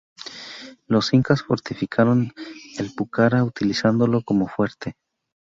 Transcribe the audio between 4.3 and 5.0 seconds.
fuerte.